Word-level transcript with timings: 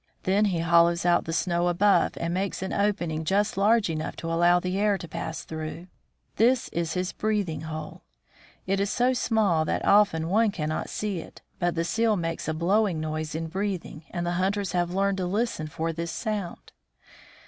Then 0.23 0.45
he 0.45 0.57
hollows 0.61 1.05
out 1.05 1.25
the 1.25 1.31
snow 1.31 1.67
above 1.67 2.13
and 2.17 2.33
makes 2.33 2.63
an 2.63 2.73
opening 2.73 3.23
just 3.23 3.55
large 3.55 3.87
enough 3.87 4.15
to 4.15 4.33
allow 4.33 4.59
the 4.59 4.79
air 4.79 4.97
to 4.97 5.07
pass 5.07 5.43
through; 5.43 5.85
this 6.37 6.69
is 6.69 6.95
his 6.95 7.13
breathing 7.13 7.61
hole. 7.61 8.01
It 8.65 8.79
is 8.79 8.89
so 8.89 9.13
small 9.13 9.63
that 9.65 9.85
often 9.85 10.27
one 10.27 10.49
cannot 10.49 10.89
see 10.89 11.19
it, 11.19 11.43
but 11.59 11.75
the 11.75 11.83
seal 11.83 12.15
makes 12.15 12.47
a 12.47 12.55
blowing 12.55 12.99
noise 12.99 13.35
in 13.35 13.45
breathing, 13.45 14.03
and 14.09 14.25
the 14.25 14.31
hunters 14.41 14.71
have 14.71 14.89
learned 14.89 15.17
to 15.19 15.27
listen 15.27 15.67
for 15.67 15.93
this 15.93 16.09
sound. 16.11 16.71